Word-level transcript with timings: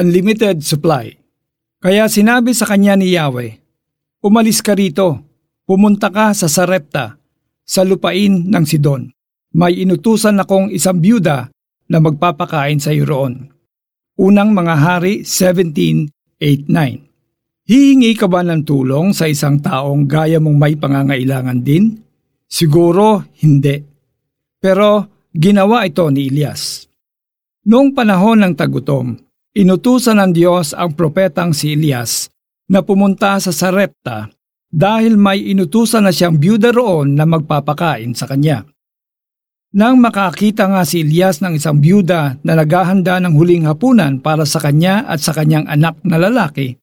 unlimited 0.00 0.64
supply. 0.64 1.12
Kaya 1.80 2.08
sinabi 2.08 2.56
sa 2.56 2.64
kanya 2.64 2.96
ni 2.96 3.12
Yahweh, 3.12 3.60
Umalis 4.24 4.60
ka 4.64 4.76
rito, 4.76 5.20
pumunta 5.64 6.12
ka 6.12 6.32
sa 6.36 6.48
Sarepta, 6.48 7.16
sa 7.64 7.84
lupain 7.84 8.48
ng 8.48 8.64
Sidon. 8.68 9.08
May 9.56 9.80
inutusan 9.84 10.40
akong 10.40 10.68
isang 10.72 11.00
byuda 11.00 11.48
na 11.88 11.98
magpapakain 12.00 12.80
sa 12.80 12.92
iyo 12.92 13.08
roon. 13.08 13.48
Unang 14.20 14.52
mga 14.52 14.74
hari 14.76 15.24
17.8.9 15.24 17.10
Hihingi 17.70 18.12
ka 18.18 18.26
ba 18.26 18.42
ng 18.42 18.66
tulong 18.66 19.14
sa 19.14 19.30
isang 19.30 19.62
taong 19.62 20.04
gaya 20.04 20.42
mong 20.42 20.58
may 20.58 20.74
pangangailangan 20.74 21.62
din? 21.62 22.02
Siguro 22.44 23.30
hindi. 23.40 23.78
Pero 24.58 25.06
ginawa 25.30 25.86
ito 25.86 26.10
ni 26.10 26.28
Elias. 26.28 26.90
Noong 27.70 27.94
panahon 27.94 28.42
ng 28.42 28.54
tagutom, 28.58 29.14
inutusan 29.60 30.16
ng 30.16 30.32
Diyos 30.32 30.72
ang 30.72 30.96
propetang 30.96 31.52
si 31.52 31.76
Elias 31.76 32.32
na 32.72 32.80
pumunta 32.80 33.36
sa 33.36 33.52
Sarepta 33.52 34.32
dahil 34.72 35.20
may 35.20 35.52
inutusan 35.52 36.08
na 36.08 36.12
siyang 36.16 36.40
byuda 36.40 36.72
roon 36.72 37.12
na 37.12 37.28
magpapakain 37.28 38.16
sa 38.16 38.24
kanya. 38.24 38.64
Nang 39.76 40.00
makakita 40.00 40.66
nga 40.66 40.82
si 40.88 41.04
Elias 41.04 41.44
ng 41.44 41.60
isang 41.60 41.78
byuda 41.78 42.40
na 42.42 42.52
naghahanda 42.56 43.20
ng 43.20 43.36
huling 43.36 43.68
hapunan 43.68 44.18
para 44.18 44.48
sa 44.48 44.58
kanya 44.58 45.04
at 45.04 45.20
sa 45.22 45.36
kanyang 45.36 45.68
anak 45.68 46.00
na 46.02 46.16
lalaki, 46.18 46.80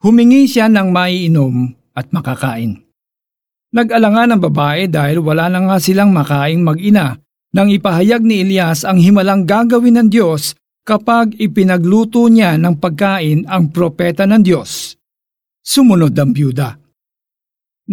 Humingi 0.00 0.48
siya 0.48 0.72
ng 0.72 0.96
maiinom 0.96 1.76
at 1.92 2.08
makakain. 2.08 2.80
Nag-alangan 3.76 4.32
ang 4.32 4.40
babae 4.40 4.88
dahil 4.88 5.20
wala 5.20 5.52
na 5.52 5.60
nga 5.60 5.76
silang 5.76 6.08
makaing 6.16 6.64
mag-ina 6.64 7.20
nang 7.52 7.68
ipahayag 7.68 8.24
ni 8.24 8.40
Elias 8.40 8.88
ang 8.88 8.96
himalang 8.96 9.44
gagawin 9.44 10.00
ng 10.00 10.08
Diyos 10.08 10.56
kapag 10.90 11.38
ipinagluto 11.38 12.26
niya 12.26 12.58
ng 12.58 12.82
pagkain 12.82 13.46
ang 13.46 13.70
propeta 13.70 14.26
ng 14.26 14.42
Diyos. 14.42 14.98
Sumunod 15.62 16.10
ang 16.18 16.34
byuda. 16.34 16.74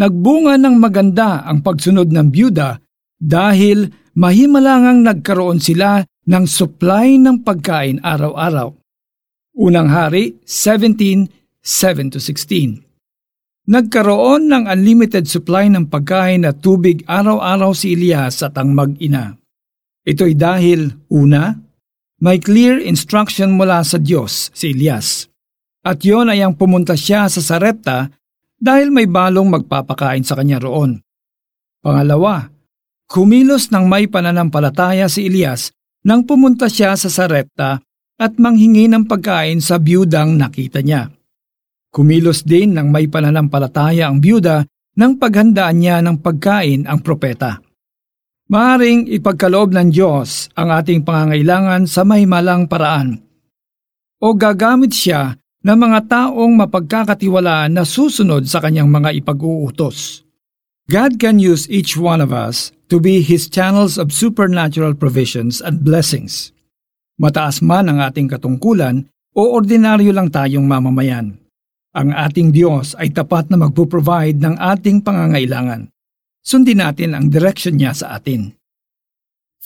Nagbunga 0.01 0.57
ng 0.57 0.75
maganda 0.81 1.45
ang 1.45 1.61
pagsunod 1.61 2.09
ng 2.09 2.27
byuda 2.33 2.81
dahil 3.21 3.85
mahimalangang 4.17 5.05
nagkaroon 5.05 5.61
sila 5.61 6.01
ng 6.01 6.45
supply 6.49 7.21
ng 7.21 7.45
pagkain 7.45 8.01
araw-araw. 8.01 8.73
Unang 9.61 9.89
hari 9.93 10.41
17 10.41 11.37
7 11.61 12.13
to 12.13 12.17
16. 12.17 12.81
Nagkaroon 13.67 14.47
ng 14.47 14.63
unlimited 14.71 15.27
supply 15.27 15.67
ng 15.69 15.91
pagkain 15.91 16.47
at 16.47 16.63
tubig 16.63 17.03
araw-araw 17.05 17.75
si 17.77 17.93
Elias 17.93 18.41
at 18.41 18.55
ang 18.55 18.71
mag-ina. 18.71 19.35
Ito'y 20.07 20.39
dahil, 20.39 20.87
una, 21.11 21.66
may 22.17 22.41
clear 22.41 22.81
instruction 22.81 23.53
mula 23.53 23.85
sa 23.85 24.01
Diyos 24.01 24.49
si 24.53 24.73
Elias. 24.73 25.29
At 25.85 26.01
yon 26.01 26.33
ay 26.33 26.41
ang 26.41 26.57
pumunta 26.57 26.97
siya 26.97 27.29
sa 27.29 27.39
Sarepta 27.39 28.09
dahil 28.57 28.89
may 28.89 29.05
balong 29.05 29.47
magpapakain 29.53 30.25
sa 30.25 30.33
kanya 30.33 30.57
roon. 30.57 30.99
Pangalawa, 31.79 32.49
kumilos 33.05 33.69
ng 33.69 33.85
may 33.85 34.09
pananampalataya 34.09 35.05
si 35.07 35.29
Elias 35.29 35.71
nang 36.03 36.25
pumunta 36.25 36.67
siya 36.67 36.97
sa 36.97 37.07
Sarepta 37.07 37.79
at 38.17 38.33
manghingi 38.41 38.89
ng 38.89 39.05
pagkain 39.05 39.61
sa 39.61 39.77
biyudang 39.77 40.35
nakita 40.35 40.81
niya. 40.81 41.13
Kumilos 41.93 42.43
din 42.43 42.73
ng 42.73 42.89
may 42.89 43.05
pananampalataya 43.05 44.09
ang 44.09 44.19
byuda 44.19 44.65
nang 44.97 45.21
paghandaan 45.21 45.77
niya 45.77 46.01
ng 46.01 46.25
pagkain 46.25 46.89
ang 46.89 46.99
propeta. 47.05 47.61
Maaring 48.47 49.11
ipagkaloob 49.11 49.75
ng 49.75 49.91
Diyos 49.91 50.47
ang 50.55 50.71
ating 50.71 51.03
pangangailangan 51.03 51.83
sa 51.83 52.07
mahimalang 52.07 52.71
paraan. 52.71 53.19
O 54.23 54.31
gagamit 54.39 54.95
siya 54.95 55.35
ng 55.67 55.75
mga 55.75 56.07
taong 56.07 56.55
mapagkakatiwalaan 56.55 57.75
na 57.75 57.83
susunod 57.83 58.47
sa 58.47 58.63
kanyang 58.63 58.87
mga 58.87 59.19
ipag-uutos. 59.19 60.23
God 60.87 61.19
can 61.19 61.43
use 61.43 61.67
each 61.67 61.99
one 61.99 62.23
of 62.23 62.31
us 62.31 62.71
to 62.87 63.03
be 63.03 63.19
His 63.19 63.51
channels 63.51 63.99
of 63.99 64.15
supernatural 64.15 64.95
provisions 64.95 65.59
and 65.59 65.83
blessings. 65.83 66.55
Mataas 67.19 67.59
man 67.59 67.91
ang 67.91 67.99
ating 67.99 68.31
katungkulan 68.31 69.11
o 69.35 69.59
ordinaryo 69.59 70.15
lang 70.15 70.31
tayong 70.31 70.63
mamamayan. 70.63 71.35
Ang 71.91 72.15
ating 72.15 72.55
Diyos 72.55 72.95
ay 72.95 73.11
tapat 73.11 73.51
na 73.51 73.59
magpo-provide 73.59 74.39
ng 74.39 74.55
ating 74.55 75.03
pangangailangan. 75.03 75.91
Sundin 76.47 76.79
natin 76.79 77.11
ang 77.11 77.27
direction 77.27 77.75
niya 77.75 77.91
sa 77.91 78.15
atin. 78.15 78.55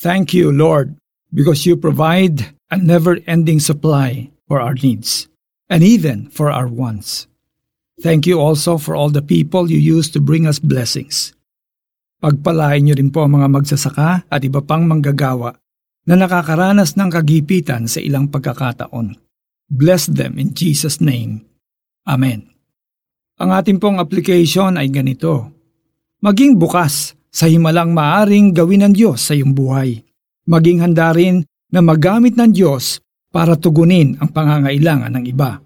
Thank 0.01 0.33
you, 0.33 0.49
Lord, 0.49 0.97
because 1.29 1.61
you 1.61 1.77
provide 1.77 2.57
a 2.73 2.77
never-ending 2.81 3.61
supply 3.61 4.33
for 4.49 4.57
our 4.57 4.73
needs 4.73 5.29
and 5.69 5.85
even 5.85 6.25
for 6.33 6.49
our 6.49 6.65
wants. 6.65 7.29
Thank 8.01 8.25
you 8.25 8.41
also 8.41 8.81
for 8.81 8.97
all 8.97 9.13
the 9.13 9.21
people 9.21 9.69
you 9.69 9.77
use 9.77 10.09
to 10.09 10.17
bring 10.17 10.49
us 10.49 10.57
blessings. 10.57 11.37
Pagpalain 12.17 12.89
niyo 12.89 12.97
rin 12.97 13.13
po 13.13 13.29
ang 13.29 13.37
mga 13.37 13.61
magsasaka 13.61 14.25
at 14.25 14.41
iba 14.41 14.65
pang 14.65 14.89
manggagawa 14.89 15.53
na 16.09 16.17
nakakaranas 16.17 16.97
ng 16.97 17.13
kagipitan 17.13 17.85
sa 17.85 18.01
ilang 18.01 18.25
pagkakataon. 18.25 19.21
Bless 19.69 20.09
them 20.09 20.41
in 20.41 20.57
Jesus' 20.57 20.97
name. 20.97 21.45
Amen. 22.09 22.49
Ang 23.37 23.53
ating 23.53 23.77
pong 23.77 24.01
application 24.01 24.81
ay 24.81 24.89
ganito. 24.89 25.60
Maging 26.21 26.61
bukas 26.61 27.17
sa 27.33 27.49
himalang 27.49 27.97
maaring 27.97 28.53
gawin 28.53 28.85
ng 28.85 28.93
Diyos 28.93 29.25
sa 29.25 29.33
iyong 29.33 29.57
buhay. 29.57 30.05
Maging 30.45 30.85
handa 30.85 31.09
rin 31.17 31.41
na 31.73 31.81
magamit 31.81 32.37
ng 32.37 32.53
Diyos 32.53 33.01
para 33.33 33.57
tugunin 33.57 34.21
ang 34.21 34.29
pangangailangan 34.29 35.17
ng 35.17 35.25
iba. 35.25 35.57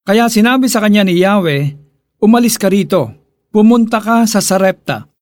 Kaya 0.00 0.32
sinabi 0.32 0.72
sa 0.72 0.80
kanya 0.80 1.04
ni 1.04 1.20
Yahweh, 1.20 1.76
Umalis 2.24 2.56
ka 2.56 2.72
rito, 2.72 3.12
pumunta 3.52 4.00
ka 4.00 4.24
sa 4.24 4.40
Sarepta, 4.40 5.12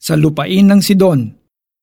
sa 0.00 0.16
lupain 0.16 0.64
ng 0.64 0.80
Sidon. 0.80 1.36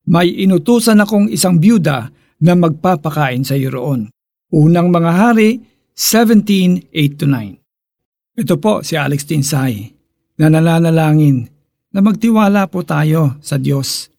May 0.09 0.33
inutusan 0.33 1.05
akong 1.05 1.29
isang 1.29 1.61
byuda 1.61 2.09
na 2.41 2.53
magpapakain 2.57 3.45
sa 3.45 3.53
iyo 3.53 3.77
roon. 3.77 4.09
Unang 4.49 4.89
mga 4.89 5.11
hari, 5.13 5.61
17:8-9. 5.93 8.41
Ito 8.41 8.57
po 8.57 8.81
si 8.81 8.97
Alex 8.97 9.29
Tinsay 9.29 9.93
na 10.41 10.49
nananalangin 10.49 11.52
na 11.93 12.01
magtiwala 12.01 12.65
po 12.67 12.81
tayo 12.81 13.37
sa 13.39 13.61
Diyos 13.61 14.09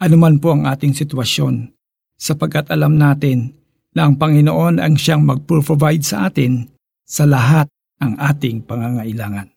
anuman 0.00 0.40
po 0.40 0.56
ang 0.56 0.64
ating 0.64 0.96
sitwasyon 0.96 1.68
sapagkat 2.16 2.72
alam 2.72 2.96
natin 2.96 3.52
na 3.92 4.08
ang 4.08 4.16
Panginoon 4.16 4.80
ang 4.80 4.96
siyang 4.96 5.22
mag-provide 5.22 6.00
sa 6.00 6.32
atin 6.32 6.64
sa 7.04 7.28
lahat 7.28 7.68
ng 8.00 8.16
ating 8.16 8.64
pangangailangan. 8.64 9.52